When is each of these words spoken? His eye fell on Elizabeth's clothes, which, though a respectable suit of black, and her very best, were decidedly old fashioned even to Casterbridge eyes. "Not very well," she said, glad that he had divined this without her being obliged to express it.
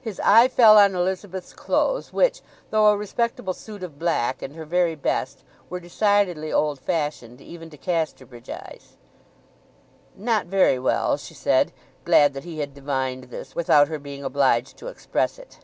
His 0.00 0.18
eye 0.24 0.48
fell 0.48 0.76
on 0.78 0.96
Elizabeth's 0.96 1.52
clothes, 1.52 2.12
which, 2.12 2.42
though 2.70 2.88
a 2.88 2.96
respectable 2.96 3.52
suit 3.54 3.84
of 3.84 3.96
black, 3.96 4.42
and 4.42 4.56
her 4.56 4.64
very 4.64 4.96
best, 4.96 5.44
were 5.70 5.78
decidedly 5.78 6.52
old 6.52 6.80
fashioned 6.80 7.40
even 7.40 7.70
to 7.70 7.76
Casterbridge 7.76 8.50
eyes. 8.50 8.96
"Not 10.16 10.46
very 10.46 10.80
well," 10.80 11.16
she 11.16 11.34
said, 11.34 11.70
glad 12.04 12.34
that 12.34 12.42
he 12.42 12.58
had 12.58 12.74
divined 12.74 13.30
this 13.30 13.54
without 13.54 13.86
her 13.86 14.00
being 14.00 14.24
obliged 14.24 14.76
to 14.78 14.88
express 14.88 15.38
it. 15.38 15.60